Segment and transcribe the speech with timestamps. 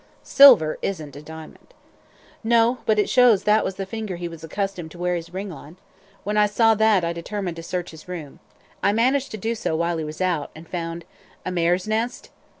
[0.23, 1.75] "Silver isn't a diamond."
[2.43, 5.51] "No; but it shows that was the finger he was accustomed to wear his ring
[5.51, 5.77] on.
[6.23, 8.39] When I saw that, I determined to search his room.
[8.81, 11.05] I managed to do so while he was out, and found"
[11.45, 12.31] "A mare's nest?"